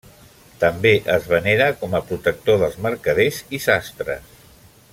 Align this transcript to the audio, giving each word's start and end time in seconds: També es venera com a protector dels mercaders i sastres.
També 0.61 0.93
es 1.15 1.27
venera 1.33 1.67
com 1.81 1.93
a 1.99 2.01
protector 2.07 2.59
dels 2.63 2.79
mercaders 2.87 3.43
i 3.59 3.61
sastres. 3.67 4.35